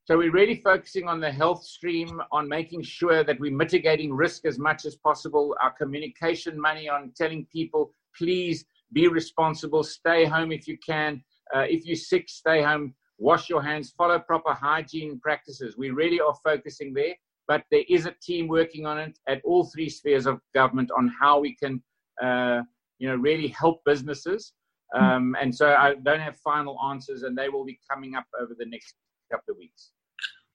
So 0.05 0.17
we're 0.17 0.31
really 0.31 0.55
focusing 0.55 1.07
on 1.07 1.19
the 1.19 1.31
health 1.31 1.63
stream, 1.63 2.19
on 2.31 2.49
making 2.49 2.81
sure 2.81 3.23
that 3.23 3.39
we're 3.39 3.55
mitigating 3.55 4.11
risk 4.11 4.45
as 4.45 4.57
much 4.57 4.85
as 4.85 4.95
possible. 4.95 5.55
Our 5.61 5.71
communication 5.71 6.59
money 6.59 6.89
on 6.89 7.11
telling 7.15 7.45
people, 7.51 7.93
please 8.17 8.65
be 8.91 9.07
responsible, 9.07 9.83
stay 9.83 10.25
home 10.25 10.51
if 10.51 10.67
you 10.67 10.77
can. 10.85 11.23
Uh, 11.55 11.65
if 11.69 11.85
you're 11.85 11.95
sick, 11.95 12.27
stay 12.27 12.63
home, 12.63 12.95
wash 13.19 13.49
your 13.49 13.61
hands, 13.61 13.93
follow 13.97 14.19
proper 14.19 14.53
hygiene 14.53 15.19
practices. 15.19 15.77
We 15.77 15.91
really 15.91 16.19
are 16.19 16.35
focusing 16.43 16.93
there, 16.93 17.13
but 17.49 17.63
there 17.69 17.83
is 17.89 18.05
a 18.05 18.13
team 18.21 18.47
working 18.47 18.85
on 18.85 18.97
it 18.97 19.19
at 19.27 19.41
all 19.43 19.65
three 19.65 19.89
spheres 19.89 20.25
of 20.25 20.39
government 20.53 20.89
on 20.97 21.11
how 21.19 21.41
we 21.41 21.53
can. 21.55 21.83
Uh, 22.23 22.61
you 22.99 23.07
know, 23.07 23.15
really 23.15 23.47
help 23.47 23.81
businesses. 23.85 24.53
Hmm. 24.93 25.03
Um, 25.03 25.35
and 25.41 25.55
so 25.55 25.73
I 25.73 25.95
don't 25.95 26.19
have 26.19 26.37
final 26.37 26.77
answers, 26.91 27.23
and 27.23 27.35
they 27.35 27.49
will 27.49 27.65
be 27.65 27.79
coming 27.89 28.15
up 28.15 28.25
over 28.39 28.53
the 28.57 28.65
next 28.65 28.93
couple 29.31 29.53
of 29.53 29.57
weeks. 29.57 29.91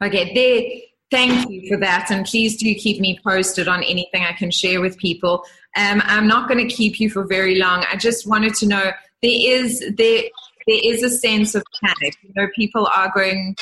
Okay, 0.03 0.33
there. 0.35 0.81
Thank 1.11 1.49
you 1.49 1.69
for 1.69 1.79
that, 1.79 2.11
and 2.11 2.25
please 2.25 2.57
do 2.57 2.75
keep 2.75 3.01
me 3.01 3.21
posted 3.25 3.69
on 3.69 3.85
anything 3.85 4.25
I 4.25 4.33
can 4.33 4.51
share 4.51 4.81
with 4.81 4.99
people. 4.99 5.45
Um, 5.77 6.03
I'm 6.05 6.27
not 6.27 6.49
going 6.49 6.67
to 6.67 6.75
keep 6.75 6.99
you 6.99 7.09
for 7.09 7.25
very 7.25 7.57
long. 7.57 7.85
I 7.93 7.97
just 7.97 8.27
wanted 8.27 8.55
to 8.55 8.67
know 8.67 8.91
there 9.23 9.31
is 9.31 9.81
there 9.97 10.23
there 10.67 10.81
is 10.83 11.05
a 11.05 11.11
sense 11.11 11.55
of 11.55 11.63
panic. 11.85 12.17
You 12.23 12.33
know, 12.35 12.49
people 12.57 12.89
are 12.97 13.13
going 13.15 13.55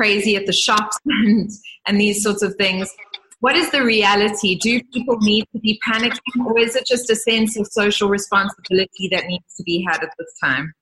crazy 0.00 0.34
at 0.36 0.46
the 0.46 0.52
shops 0.52 0.96
and 1.06 1.50
and 1.86 2.00
these 2.00 2.22
sorts 2.22 2.42
of 2.42 2.54
things 2.56 2.88
what 3.40 3.56
is 3.56 3.70
the 3.70 3.82
reality? 3.82 4.54
Do 4.54 4.82
people 4.92 5.16
need 5.20 5.46
to 5.54 5.60
be 5.60 5.80
panicking, 5.88 6.44
or 6.44 6.58
is 6.58 6.76
it 6.76 6.84
just 6.86 7.08
a 7.08 7.16
sense 7.16 7.58
of 7.58 7.66
social 7.66 8.10
responsibility 8.10 9.08
that 9.12 9.24
needs 9.28 9.54
to 9.56 9.62
be 9.62 9.82
had 9.88 10.02
at 10.02 10.12
this 10.18 10.34
time? 10.44 10.74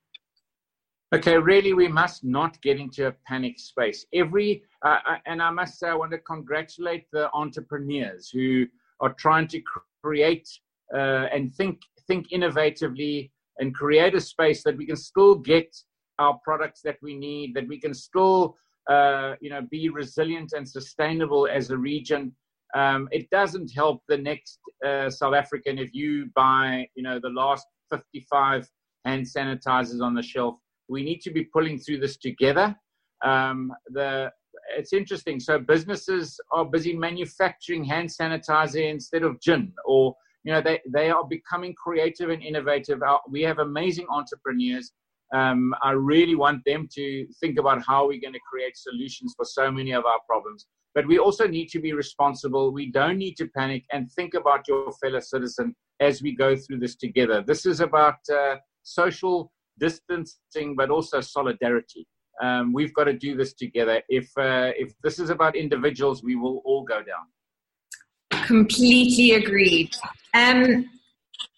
Okay, 1.15 1.37
really, 1.37 1.71
we 1.73 1.87
must 1.87 2.25
not 2.25 2.61
get 2.61 2.77
into 2.77 3.07
a 3.07 3.13
panic 3.25 3.59
space. 3.59 4.05
Every, 4.13 4.63
uh, 4.85 4.97
uh 5.09 5.15
and 5.25 5.41
I 5.41 5.51
must 5.51 5.79
say, 5.79 5.87
I 5.87 5.95
want 5.95 6.11
to 6.11 6.17
congratulate 6.17 7.05
the 7.13 7.31
entrepreneurs 7.31 8.29
who 8.29 8.65
are 8.99 9.13
trying 9.13 9.47
to 9.47 9.61
create 10.03 10.49
uh, 10.93 11.27
and 11.33 11.55
think 11.55 11.79
think 12.07 12.29
innovatively 12.31 13.31
and 13.59 13.73
create 13.73 14.15
a 14.15 14.21
space 14.21 14.63
that 14.63 14.75
we 14.75 14.85
can 14.85 14.97
still 14.97 15.35
get 15.35 15.73
our 16.19 16.37
products 16.43 16.81
that 16.81 16.97
we 17.01 17.15
need, 17.15 17.53
that 17.55 17.67
we 17.67 17.79
can 17.79 17.93
still, 17.93 18.57
uh, 18.89 19.35
you 19.41 19.49
know, 19.49 19.61
be 19.69 19.89
resilient 19.89 20.53
and 20.53 20.67
sustainable 20.67 21.47
as 21.51 21.69
a 21.69 21.77
region 21.77 22.33
um, 22.75 23.09
it 23.11 23.29
doesn't 23.29 23.71
help 23.73 24.03
the 24.07 24.17
next 24.17 24.59
uh, 24.85 25.09
South 25.09 25.33
African 25.33 25.79
if 25.79 25.93
you 25.93 26.29
buy, 26.35 26.87
you 26.95 27.03
know, 27.03 27.19
the 27.19 27.29
last 27.29 27.65
55 27.89 28.67
hand 29.05 29.25
sanitizers 29.25 30.01
on 30.01 30.13
the 30.13 30.21
shelf. 30.21 30.55
We 30.87 31.03
need 31.03 31.21
to 31.21 31.31
be 31.31 31.45
pulling 31.45 31.79
through 31.79 31.99
this 31.99 32.17
together. 32.17 32.75
Um, 33.23 33.73
the 33.87 34.31
it's 34.77 34.93
interesting. 34.93 35.39
So 35.39 35.57
businesses 35.57 36.39
are 36.51 36.65
busy 36.65 36.93
manufacturing 36.93 37.83
hand 37.83 38.09
sanitizer 38.09 38.89
instead 38.89 39.23
of 39.23 39.39
gin, 39.41 39.73
or 39.85 40.15
you 40.43 40.53
know, 40.53 40.61
they 40.61 40.79
they 40.91 41.09
are 41.09 41.25
becoming 41.27 41.73
creative 41.73 42.29
and 42.29 42.43
innovative. 42.43 42.99
We 43.29 43.41
have 43.43 43.59
amazing 43.59 44.07
entrepreneurs. 44.09 44.91
Um, 45.33 45.75
I 45.83 45.91
really 45.91 46.35
want 46.35 46.63
them 46.65 46.87
to 46.93 47.27
think 47.39 47.59
about 47.59 47.83
how 47.85 48.07
we're 48.07 48.21
going 48.21 48.33
to 48.33 48.39
create 48.51 48.75
solutions 48.77 49.33
for 49.35 49.45
so 49.45 49.71
many 49.71 49.91
of 49.91 50.05
our 50.05 50.19
problems. 50.27 50.65
But 50.95 51.07
we 51.07 51.19
also 51.19 51.47
need 51.47 51.67
to 51.69 51.79
be 51.79 51.93
responsible. 51.93 52.71
We 52.71 52.91
don't 52.91 53.17
need 53.17 53.35
to 53.35 53.47
panic 53.47 53.85
and 53.91 54.11
think 54.11 54.33
about 54.33 54.67
your 54.67 54.91
fellow 54.93 55.19
citizen 55.19 55.75
as 55.99 56.21
we 56.21 56.35
go 56.35 56.55
through 56.55 56.79
this 56.79 56.95
together. 56.95 57.43
This 57.45 57.65
is 57.65 57.79
about 57.79 58.17
uh, 58.33 58.55
social 58.83 59.51
distancing, 59.79 60.75
but 60.75 60.89
also 60.89 61.21
solidarity. 61.21 62.07
Um, 62.41 62.73
we've 62.73 62.93
got 62.93 63.03
to 63.05 63.13
do 63.13 63.35
this 63.35 63.53
together. 63.53 64.01
If 64.09 64.29
uh, 64.37 64.71
if 64.77 64.93
this 65.03 65.19
is 65.19 65.29
about 65.29 65.55
individuals, 65.55 66.23
we 66.23 66.35
will 66.35 66.61
all 66.65 66.83
go 66.83 67.03
down. 67.03 68.45
Completely 68.45 69.31
agreed. 69.33 69.93
Um, 70.33 70.89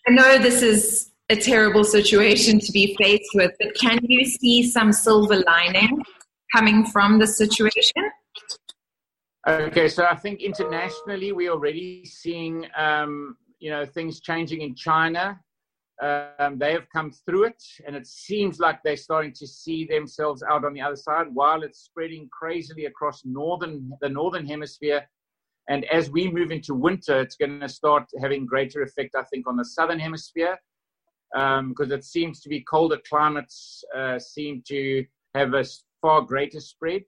I 0.07 0.11
know 0.11 0.39
this 0.39 0.61
is 0.63 1.10
a 1.31 1.35
terrible 1.35 1.85
situation 1.85 2.59
to 2.59 2.71
be 2.73 2.93
faced 3.01 3.31
with, 3.33 3.51
but 3.57 3.73
can 3.79 3.99
you 4.03 4.25
see 4.25 4.69
some 4.69 4.91
silver 4.91 5.41
lining 5.47 5.97
coming 6.53 6.85
from 6.85 7.19
the 7.19 7.25
situation? 7.25 8.03
Okay, 9.47 9.87
so 9.87 10.05
I 10.05 10.15
think 10.15 10.41
internationally 10.41 11.31
we're 11.31 11.51
already 11.51 12.05
seeing 12.05 12.67
um, 12.77 13.37
you 13.59 13.71
know 13.71 13.85
things 13.85 14.19
changing 14.19 14.61
in 14.61 14.75
China. 14.75 15.39
Um, 16.03 16.57
they 16.57 16.73
have 16.73 16.87
come 16.93 17.11
through 17.11 17.45
it, 17.45 17.63
and 17.87 17.95
it 17.95 18.07
seems 18.07 18.59
like 18.59 18.79
they're 18.83 18.97
starting 18.97 19.33
to 19.33 19.47
see 19.47 19.85
themselves 19.85 20.43
out 20.43 20.65
on 20.65 20.73
the 20.73 20.81
other 20.81 20.95
side. 20.97 21.27
While 21.33 21.63
it's 21.63 21.79
spreading 21.79 22.27
crazily 22.37 22.85
across 22.85 23.21
northern 23.23 23.91
the 24.01 24.09
northern 24.09 24.45
hemisphere, 24.45 25.07
and 25.69 25.85
as 25.85 26.11
we 26.11 26.29
move 26.29 26.51
into 26.51 26.73
winter, 26.75 27.21
it's 27.21 27.37
going 27.37 27.61
to 27.61 27.69
start 27.69 28.03
having 28.21 28.45
greater 28.45 28.81
effect, 28.83 29.15
I 29.15 29.23
think, 29.23 29.47
on 29.47 29.55
the 29.55 29.65
southern 29.65 29.99
hemisphere 29.99 30.59
because 31.33 31.91
um, 31.91 31.91
it 31.91 32.03
seems 32.03 32.41
to 32.41 32.49
be 32.49 32.61
colder 32.61 32.99
climates 33.07 33.83
uh, 33.95 34.19
seem 34.19 34.61
to 34.67 35.05
have 35.33 35.53
a 35.53 35.63
far 36.01 36.21
greater 36.21 36.59
spread 36.59 37.03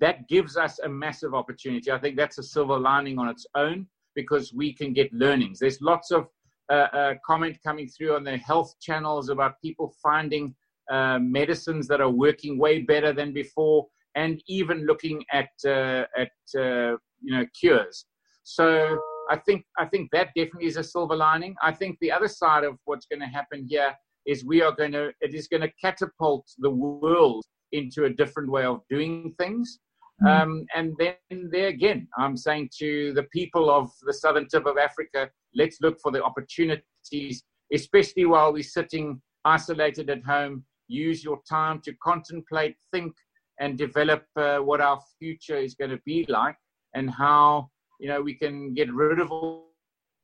that 0.00 0.28
gives 0.28 0.56
us 0.56 0.78
a 0.80 0.88
massive 0.88 1.34
opportunity. 1.34 1.90
I 1.90 1.98
think 1.98 2.16
that's 2.16 2.38
a 2.38 2.42
silver 2.42 2.78
lining 2.78 3.18
on 3.18 3.28
its 3.28 3.46
own 3.54 3.86
because 4.14 4.52
we 4.52 4.72
can 4.72 4.92
get 4.92 5.12
learnings. 5.12 5.58
There's 5.58 5.80
lots 5.80 6.10
of 6.10 6.28
uh, 6.70 6.88
uh, 6.92 7.14
comment 7.24 7.56
coming 7.64 7.88
through 7.88 8.14
on 8.14 8.24
the 8.24 8.36
health 8.36 8.74
channels 8.80 9.28
about 9.28 9.60
people 9.62 9.94
finding 10.02 10.54
uh, 10.90 11.18
medicines 11.18 11.86
that 11.88 12.00
are 12.00 12.10
working 12.10 12.58
way 12.58 12.82
better 12.82 13.12
than 13.12 13.32
before, 13.32 13.86
and 14.14 14.42
even 14.48 14.86
looking 14.86 15.24
at 15.32 15.50
uh, 15.64 16.04
at 16.16 16.32
uh, 16.56 16.96
you 17.20 17.32
know 17.32 17.44
cures. 17.58 18.06
So 18.42 18.98
I 19.30 19.36
think 19.36 19.64
I 19.78 19.86
think 19.86 20.10
that 20.12 20.28
definitely 20.36 20.66
is 20.66 20.76
a 20.76 20.84
silver 20.84 21.16
lining. 21.16 21.54
I 21.62 21.72
think 21.72 21.98
the 22.00 22.12
other 22.12 22.28
side 22.28 22.64
of 22.64 22.76
what's 22.84 23.06
going 23.06 23.20
to 23.20 23.26
happen 23.26 23.66
here 23.68 23.94
is 24.26 24.44
we 24.44 24.62
are 24.62 24.72
going 24.72 24.92
to 24.92 25.12
it 25.20 25.34
is 25.34 25.48
going 25.48 25.62
to 25.62 25.72
catapult 25.80 26.46
the 26.58 26.70
world 26.70 27.44
into 27.72 28.04
a 28.04 28.10
different 28.10 28.50
way 28.50 28.64
of 28.64 28.80
doing 28.88 29.34
things. 29.38 29.78
Hmm. 30.20 30.26
Um, 30.26 30.66
and 30.74 30.96
then 30.98 31.50
there 31.50 31.68
again, 31.68 32.08
I'm 32.18 32.36
saying 32.36 32.70
to 32.78 33.12
the 33.12 33.24
people 33.24 33.70
of 33.70 33.90
the 34.02 34.12
southern 34.12 34.48
tip 34.48 34.66
of 34.66 34.78
Africa, 34.78 35.30
let's 35.54 35.78
look 35.80 35.98
for 36.00 36.10
the 36.10 36.22
opportunities, 36.22 37.42
especially 37.72 38.24
while 38.24 38.52
we're 38.52 38.62
sitting 38.62 39.20
isolated 39.44 40.10
at 40.10 40.24
home. 40.24 40.64
Use 40.88 41.22
your 41.22 41.40
time 41.48 41.80
to 41.82 41.92
contemplate, 42.02 42.74
think, 42.92 43.12
and 43.60 43.76
develop 43.76 44.24
uh, 44.36 44.58
what 44.58 44.80
our 44.80 44.98
future 45.18 45.56
is 45.56 45.74
going 45.74 45.90
to 45.90 46.00
be 46.06 46.24
like, 46.28 46.56
and 46.94 47.10
how 47.10 47.68
you 47.98 48.08
know 48.08 48.20
we 48.20 48.34
can 48.34 48.74
get 48.74 48.92
rid 48.92 49.18
of 49.18 49.30
all, 49.30 49.72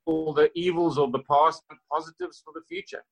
all 0.06 0.32
the 0.32 0.50
evils 0.54 0.98
of 0.98 1.12
the 1.12 1.20
past 1.20 1.62
and 1.70 1.78
positives 1.90 2.42
for 2.44 2.52
the 2.54 2.62
future. 2.68 3.04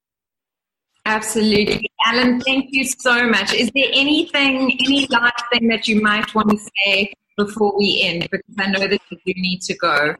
Absolutely. 1.04 1.90
Alan, 2.06 2.40
thank 2.40 2.66
you 2.70 2.84
so 2.84 3.28
much. 3.28 3.52
Is 3.52 3.70
there 3.74 3.88
anything, 3.92 4.78
any 4.84 5.06
last 5.10 5.44
thing 5.52 5.66
that 5.68 5.88
you 5.88 6.00
might 6.00 6.32
want 6.34 6.50
to 6.50 6.58
say 6.84 7.12
before 7.36 7.76
we 7.76 8.02
end? 8.04 8.28
Because 8.30 8.54
I 8.58 8.70
know 8.70 8.86
that 8.86 9.00
you 9.10 9.18
do 9.26 9.32
need 9.36 9.62
to 9.62 9.76
go. 9.78 10.14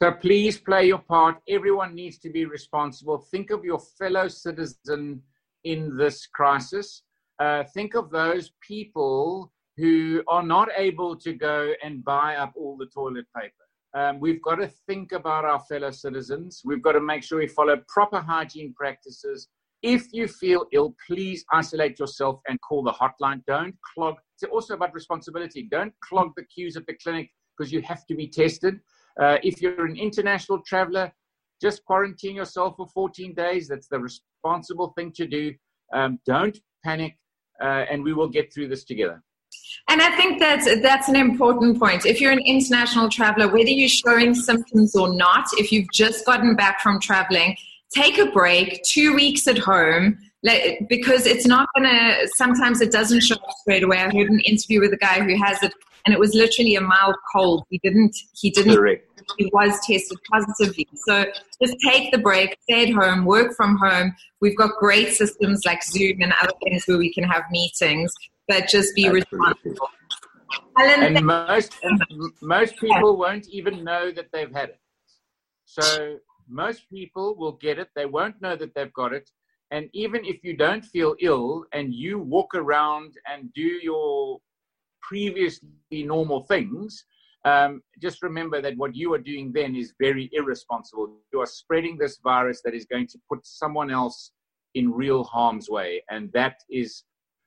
So 0.00 0.12
please 0.12 0.58
play 0.58 0.86
your 0.86 0.98
part. 0.98 1.38
Everyone 1.48 1.94
needs 1.94 2.18
to 2.18 2.30
be 2.30 2.44
responsible. 2.44 3.18
Think 3.18 3.50
of 3.50 3.64
your 3.64 3.80
fellow 3.98 4.28
citizen 4.28 5.22
in 5.64 5.96
this 5.96 6.26
crisis. 6.26 7.02
Uh, 7.38 7.64
think 7.64 7.94
of 7.94 8.10
those 8.10 8.52
people 8.60 9.52
who 9.76 10.22
are 10.28 10.42
not 10.42 10.68
able 10.76 11.16
to 11.16 11.32
go 11.32 11.72
and 11.82 12.04
buy 12.04 12.36
up 12.36 12.52
all 12.56 12.76
the 12.76 12.86
toilet 12.86 13.26
paper. 13.36 13.52
Um, 13.94 14.20
we've 14.20 14.42
got 14.42 14.56
to 14.56 14.68
think 14.86 15.12
about 15.12 15.44
our 15.44 15.60
fellow 15.60 15.90
citizens. 15.90 16.62
We've 16.64 16.82
got 16.82 16.92
to 16.92 17.00
make 17.00 17.22
sure 17.22 17.38
we 17.38 17.46
follow 17.46 17.76
proper 17.88 18.20
hygiene 18.20 18.74
practices. 18.74 19.48
If 19.82 20.12
you 20.12 20.28
feel 20.28 20.66
ill, 20.72 20.94
please 21.06 21.44
isolate 21.52 21.98
yourself 21.98 22.40
and 22.48 22.60
call 22.60 22.82
the 22.82 22.92
hotline. 22.92 23.42
Don't 23.46 23.74
clog. 23.94 24.16
It's 24.34 24.50
also 24.50 24.74
about 24.74 24.94
responsibility. 24.94 25.68
Don't 25.70 25.94
clog 26.02 26.32
the 26.36 26.44
queues 26.44 26.76
at 26.76 26.86
the 26.86 26.94
clinic 27.02 27.30
because 27.56 27.72
you 27.72 27.82
have 27.82 28.06
to 28.06 28.14
be 28.14 28.28
tested. 28.28 28.80
Uh, 29.20 29.36
if 29.42 29.62
you're 29.62 29.86
an 29.86 29.96
international 29.96 30.60
traveler, 30.66 31.12
just 31.62 31.84
quarantine 31.84 32.36
yourself 32.36 32.74
for 32.76 32.86
14 32.88 33.34
days. 33.34 33.68
That's 33.68 33.88
the 33.88 33.98
responsible 33.98 34.92
thing 34.96 35.12
to 35.12 35.26
do. 35.26 35.54
Um, 35.94 36.18
don't 36.26 36.58
panic, 36.84 37.16
uh, 37.62 37.84
and 37.90 38.04
we 38.04 38.12
will 38.12 38.28
get 38.28 38.52
through 38.52 38.68
this 38.68 38.84
together. 38.84 39.22
And 39.88 40.02
I 40.02 40.10
think 40.16 40.40
that's 40.40 40.64
that's 40.82 41.08
an 41.08 41.16
important 41.16 41.78
point. 41.78 42.06
If 42.06 42.20
you're 42.20 42.32
an 42.32 42.42
international 42.44 43.08
traveler, 43.08 43.46
whether 43.46 43.70
you're 43.70 43.88
showing 43.88 44.34
symptoms 44.34 44.96
or 44.96 45.14
not, 45.14 45.46
if 45.58 45.70
you've 45.70 45.90
just 45.92 46.26
gotten 46.26 46.56
back 46.56 46.80
from 46.80 47.00
traveling, 47.00 47.56
take 47.94 48.18
a 48.18 48.26
break, 48.26 48.82
two 48.82 49.14
weeks 49.14 49.46
at 49.46 49.58
home, 49.58 50.18
because 50.88 51.26
it's 51.26 51.46
not 51.46 51.68
gonna. 51.76 52.26
Sometimes 52.34 52.80
it 52.80 52.90
doesn't 52.90 53.20
show 53.20 53.36
up 53.36 53.50
straight 53.60 53.84
away. 53.84 53.98
I 53.98 54.04
heard 54.04 54.30
an 54.30 54.40
interview 54.40 54.80
with 54.80 54.92
a 54.92 54.96
guy 54.96 55.20
who 55.20 55.36
has 55.42 55.62
it, 55.62 55.72
and 56.04 56.12
it 56.12 56.18
was 56.18 56.34
literally 56.34 56.74
a 56.74 56.80
mild 56.80 57.14
cold. 57.32 57.64
He 57.70 57.78
didn't. 57.78 58.16
He 58.34 58.50
didn't. 58.50 58.74
Correct. 58.74 59.02
He 59.38 59.50
was 59.52 59.72
tested 59.84 60.18
positively. 60.30 60.86
So 61.06 61.26
just 61.60 61.76
take 61.84 62.12
the 62.12 62.18
break, 62.18 62.56
stay 62.62 62.88
at 62.88 62.94
home, 62.94 63.24
work 63.24 63.56
from 63.56 63.76
home. 63.76 64.14
We've 64.40 64.56
got 64.56 64.70
great 64.78 65.14
systems 65.14 65.64
like 65.64 65.82
Zoom 65.82 66.20
and 66.20 66.32
other 66.40 66.52
things 66.62 66.84
where 66.86 66.98
we 66.98 67.12
can 67.12 67.24
have 67.24 67.42
meetings 67.50 68.14
but 68.48 68.68
just 68.68 68.94
be 68.94 69.06
Absolutely. 69.06 69.38
responsible. 69.38 69.88
and 70.78 71.24
most 71.24 71.76
most 72.42 72.76
people 72.76 73.16
won't 73.16 73.48
even 73.48 73.84
know 73.84 74.10
that 74.10 74.26
they've 74.32 74.52
had 74.52 74.70
it. 74.70 74.80
So 75.64 76.18
most 76.48 76.88
people 76.90 77.34
will 77.36 77.52
get 77.52 77.78
it. 77.78 77.88
They 77.96 78.06
won't 78.06 78.40
know 78.40 78.56
that 78.56 78.74
they've 78.74 78.92
got 78.92 79.12
it. 79.12 79.28
And 79.70 79.88
even 79.92 80.24
if 80.24 80.44
you 80.44 80.56
don't 80.56 80.84
feel 80.84 81.16
ill 81.20 81.64
and 81.72 81.92
you 81.92 82.18
walk 82.18 82.54
around 82.54 83.14
and 83.26 83.52
do 83.52 83.62
your 83.62 84.38
previously 85.02 85.68
normal 85.90 86.42
things, 86.42 87.04
um, 87.44 87.82
just 88.00 88.22
remember 88.22 88.60
that 88.60 88.76
what 88.76 88.94
you 88.94 89.12
are 89.14 89.18
doing 89.18 89.52
then 89.52 89.74
is 89.74 89.94
very 90.00 90.30
irresponsible. 90.32 91.18
You 91.32 91.40
are 91.40 91.46
spreading 91.46 91.96
this 91.96 92.18
virus 92.22 92.60
that 92.64 92.74
is 92.74 92.86
going 92.86 93.08
to 93.08 93.18
put 93.28 93.46
someone 93.46 93.90
else 93.90 94.32
in 94.74 94.92
real 94.92 95.24
harm's 95.24 95.68
way. 95.68 96.02
And 96.10 96.30
that 96.32 96.56
is 96.70 97.02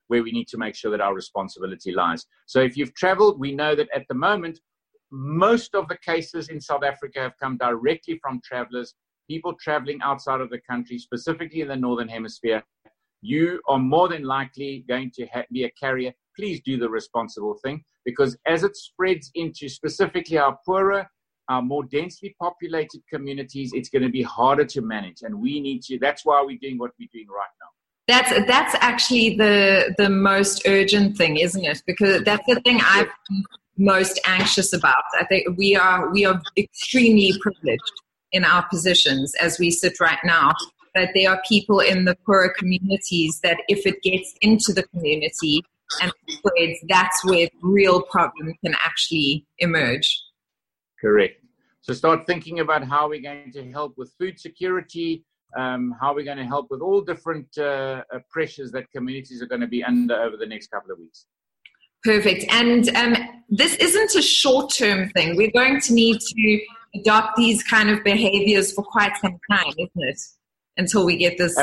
where 0.09 0.23
we 0.23 0.31
need 0.31 0.47
to 0.49 0.57
make 0.57 0.75
sure 0.75 0.91
that 0.91 1.01
our 1.01 1.15
responsibility 1.15 1.91
lies. 1.91 2.25
So 2.47 2.59
if 2.59 2.75
you've 2.75 2.93
traveled, 2.95 3.39
we 3.39 3.55
know 3.55 3.75
that 3.75 3.87
at 3.95 4.05
the 4.09 4.15
moment, 4.15 4.59
most 5.11 5.75
of 5.75 5.87
the 5.87 5.97
cases 5.97 6.49
in 6.49 6.59
South 6.59 6.83
Africa 6.83 7.19
have 7.19 7.37
come 7.41 7.57
directly 7.57 8.19
from 8.21 8.41
travelers, 8.43 8.93
people 9.27 9.53
traveling 9.53 9.99
outside 10.01 10.41
of 10.41 10.49
the 10.49 10.59
country, 10.59 10.97
specifically 10.99 11.61
in 11.61 11.67
the 11.67 11.75
Northern 11.75 12.09
Hemisphere. 12.09 12.63
You 13.21 13.61
are 13.67 13.79
more 13.79 14.07
than 14.07 14.23
likely 14.23 14.85
going 14.87 15.11
to 15.15 15.27
ha- 15.27 15.43
be 15.51 15.65
a 15.65 15.71
carrier. 15.71 16.13
Please 16.35 16.61
do 16.65 16.77
the 16.77 16.89
responsible 16.89 17.57
thing 17.63 17.83
because 18.05 18.37
as 18.47 18.63
it 18.63 18.75
spreads 18.75 19.29
into 19.35 19.67
specifically 19.67 20.37
our 20.37 20.57
poorer, 20.65 21.07
our 21.49 21.61
more 21.61 21.83
densely 21.83 22.35
populated 22.39 23.01
communities, 23.11 23.71
it's 23.73 23.89
going 23.89 24.03
to 24.03 24.09
be 24.09 24.21
harder 24.21 24.65
to 24.65 24.81
manage. 24.81 25.21
And 25.23 25.41
we 25.41 25.59
need 25.59 25.81
to, 25.83 25.99
that's 25.99 26.23
why 26.23 26.41
we're 26.45 26.59
doing 26.61 26.77
what 26.77 26.91
we're 26.99 27.09
doing 27.11 27.27
right 27.27 27.49
now. 27.61 27.78
That's 28.09 28.31
that's 28.47 28.75
actually 28.81 29.37
the 29.37 29.93
the 29.99 30.09
most 30.09 30.63
urgent 30.65 31.15
thing, 31.15 31.37
isn't 31.37 31.63
it? 31.63 31.83
Because 31.85 32.23
that's 32.23 32.43
the 32.47 32.59
thing 32.61 32.79
I'm 32.83 33.07
most 33.77 34.19
anxious 34.25 34.73
about. 34.73 35.03
I 35.19 35.25
think 35.25 35.55
we 35.57 35.75
are 35.75 36.09
we 36.11 36.25
are 36.25 36.41
extremely 36.57 37.33
privileged 37.39 37.93
in 38.31 38.43
our 38.43 38.67
positions 38.67 39.35
as 39.35 39.59
we 39.59 39.69
sit 39.69 39.99
right 39.99 40.17
now. 40.23 40.53
That 40.95 41.09
there 41.13 41.29
are 41.29 41.39
people 41.47 41.81
in 41.81 42.05
the 42.05 42.15
poorer 42.25 42.51
communities 42.57 43.41
that 43.43 43.57
if 43.67 43.85
it 43.85 44.01
gets 44.01 44.33
into 44.41 44.73
the 44.73 44.81
community 44.87 45.61
and 46.01 46.11
spreads, 46.29 46.79
that's 46.87 47.23
where 47.23 47.47
real 47.61 48.01
problems 48.01 48.55
can 48.65 48.73
actually 48.83 49.45
emerge. 49.59 50.19
Correct. 50.99 51.35
So 51.81 51.93
start 51.93 52.25
thinking 52.25 52.59
about 52.59 52.83
how 52.83 53.07
we're 53.07 53.21
going 53.21 53.51
to 53.53 53.71
help 53.71 53.99
with 53.99 54.11
food 54.17 54.39
security, 54.39 55.25
um, 55.55 55.95
how 55.99 56.11
are 56.11 56.15
we're 56.15 56.25
going 56.25 56.37
to 56.37 56.45
help 56.45 56.67
with 56.69 56.81
all 56.81 57.01
different 57.01 57.47
uh, 57.57 58.03
uh, 58.13 58.19
pressures 58.29 58.71
that 58.71 58.89
communities 58.91 59.41
are 59.41 59.47
going 59.47 59.61
to 59.61 59.67
be 59.67 59.83
under 59.83 60.15
over 60.15 60.37
the 60.37 60.45
next 60.45 60.69
couple 60.71 60.91
of 60.91 60.99
weeks. 60.99 61.25
Perfect. 62.03 62.45
And 62.51 62.89
um, 62.95 63.15
this 63.49 63.75
isn't 63.75 64.15
a 64.15 64.21
short 64.21 64.73
term 64.73 65.09
thing. 65.09 65.35
We're 65.35 65.51
going 65.51 65.81
to 65.81 65.93
need 65.93 66.19
to 66.19 66.59
adopt 66.95 67.35
these 67.35 67.63
kind 67.63 67.89
of 67.89 68.03
behaviors 68.03 68.73
for 68.73 68.83
quite 68.83 69.15
some 69.17 69.37
time, 69.51 69.73
isn't 69.77 69.91
it? 69.95 70.19
Until 70.77 71.05
we 71.05 71.17
get 71.17 71.37
this. 71.37 71.57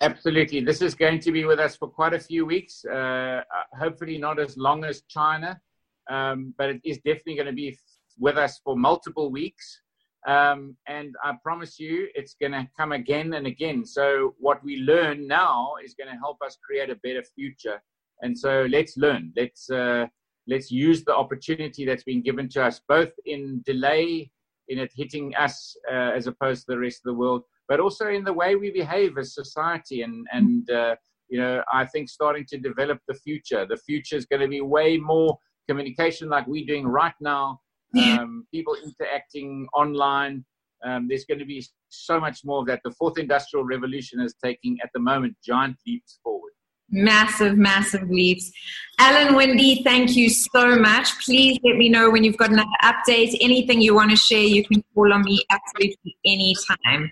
Absolutely. 0.00 0.60
This 0.60 0.80
is 0.80 0.94
going 0.94 1.20
to 1.20 1.32
be 1.32 1.44
with 1.44 1.60
us 1.60 1.76
for 1.76 1.88
quite 1.88 2.14
a 2.14 2.18
few 2.18 2.46
weeks. 2.46 2.84
Uh, 2.88 2.94
uh, 2.94 3.42
hopefully, 3.78 4.16
not 4.16 4.40
as 4.40 4.56
long 4.56 4.84
as 4.84 5.02
China, 5.02 5.60
um, 6.08 6.54
but 6.56 6.70
it 6.70 6.80
is 6.82 6.96
definitely 6.98 7.34
going 7.34 7.46
to 7.46 7.52
be 7.52 7.78
with 8.18 8.38
us 8.38 8.60
for 8.64 8.76
multiple 8.76 9.30
weeks. 9.30 9.80
Um, 10.26 10.76
and 10.88 11.14
I 11.22 11.34
promise 11.42 11.78
you, 11.78 12.08
it's 12.14 12.34
going 12.40 12.52
to 12.52 12.66
come 12.78 12.92
again 12.92 13.34
and 13.34 13.46
again. 13.46 13.84
So, 13.84 14.34
what 14.38 14.64
we 14.64 14.78
learn 14.78 15.26
now 15.26 15.74
is 15.84 15.94
going 15.94 16.10
to 16.10 16.18
help 16.18 16.38
us 16.42 16.56
create 16.64 16.88
a 16.88 16.96
better 16.96 17.22
future. 17.22 17.82
And 18.22 18.38
so, 18.38 18.66
let's 18.70 18.96
learn. 18.96 19.32
Let's 19.36 19.68
uh, 19.68 20.06
let's 20.46 20.70
use 20.70 21.04
the 21.04 21.14
opportunity 21.14 21.84
that's 21.84 22.04
been 22.04 22.22
given 22.22 22.48
to 22.50 22.64
us, 22.64 22.80
both 22.88 23.12
in 23.26 23.62
delay 23.66 24.30
in 24.68 24.78
it 24.78 24.90
hitting 24.96 25.34
us 25.36 25.76
uh, 25.90 26.12
as 26.16 26.26
opposed 26.26 26.62
to 26.62 26.72
the 26.72 26.78
rest 26.78 26.98
of 27.04 27.12
the 27.12 27.18
world, 27.18 27.42
but 27.68 27.80
also 27.80 28.08
in 28.08 28.24
the 28.24 28.32
way 28.32 28.56
we 28.56 28.70
behave 28.70 29.18
as 29.18 29.34
society. 29.34 30.02
And 30.02 30.26
and 30.32 30.70
uh, 30.70 30.96
you 31.28 31.38
know, 31.38 31.62
I 31.72 31.84
think 31.84 32.08
starting 32.08 32.46
to 32.46 32.58
develop 32.58 33.00
the 33.08 33.14
future. 33.14 33.66
The 33.66 33.76
future 33.76 34.16
is 34.16 34.26
going 34.26 34.42
to 34.42 34.48
be 34.48 34.60
way 34.60 34.96
more 34.96 35.38
communication 35.68 36.28
like 36.28 36.46
we're 36.46 36.66
doing 36.66 36.86
right 36.86 37.14
now 37.20 37.60
um, 38.00 38.46
people 38.52 38.76
interacting 38.84 39.66
online. 39.74 40.44
Um, 40.84 41.08
there's 41.08 41.24
going 41.24 41.38
to 41.38 41.46
be 41.46 41.64
so 41.88 42.20
much 42.20 42.40
more 42.44 42.60
of 42.60 42.66
that. 42.66 42.80
The 42.84 42.90
fourth 42.92 43.18
industrial 43.18 43.64
revolution 43.64 44.20
is 44.20 44.34
taking, 44.42 44.78
at 44.82 44.90
the 44.92 45.00
moment, 45.00 45.36
giant 45.44 45.76
leaps 45.86 46.18
forward. 46.22 46.52
Massive, 46.90 47.56
massive 47.56 48.08
leaps. 48.10 48.52
Alan 48.98 49.34
Winde, 49.34 49.82
thank 49.82 50.14
you 50.14 50.28
so 50.28 50.76
much. 50.76 51.08
Please 51.24 51.58
let 51.64 51.76
me 51.76 51.88
know 51.88 52.10
when 52.10 52.22
you've 52.22 52.36
got 52.36 52.50
another 52.50 52.68
update. 52.82 53.36
Anything 53.40 53.80
you 53.80 53.94
want 53.94 54.10
to 54.10 54.16
share, 54.16 54.42
you 54.42 54.64
can 54.64 54.84
call 54.94 55.12
on 55.12 55.22
me 55.22 55.42
absolutely 55.50 56.16
anytime. 56.26 57.10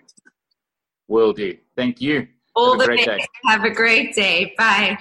Will 1.08 1.32
do. 1.32 1.56
Thank 1.76 2.00
you. 2.00 2.28
All 2.54 2.78
Have 2.78 2.88
the 2.88 2.96
best. 2.96 3.06
Day. 3.06 3.26
Have 3.46 3.64
a 3.64 3.70
great 3.70 4.14
day. 4.14 4.54
Bye. 4.58 4.98